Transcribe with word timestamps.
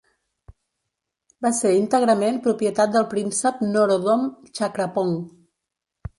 Va 1.45 1.51
ser 1.57 1.73
íntegrament 1.79 2.39
propietat 2.47 2.95
del 2.97 3.07
príncep 3.13 3.63
Norodom 3.77 4.27
Chakrapong. 4.61 5.15